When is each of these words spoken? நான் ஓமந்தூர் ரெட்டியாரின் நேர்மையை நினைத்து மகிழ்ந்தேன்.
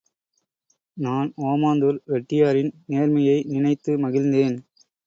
நான் 0.97 1.29
ஓமந்தூர் 1.43 1.99
ரெட்டியாரின் 2.07 2.73
நேர்மையை 2.87 3.37
நினைத்து 3.47 3.93
மகிழ்ந்தேன். 3.97 4.57